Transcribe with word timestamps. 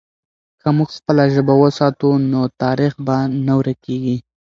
که 0.61 0.67
موږ 0.77 0.89
خپله 0.97 1.23
ژبه 1.33 1.53
وساتو، 1.61 2.09
نو 2.31 2.41
تاریخ 2.61 2.93
به 3.05 3.17
نه 3.45 3.53
ورکېږي. 3.59 4.17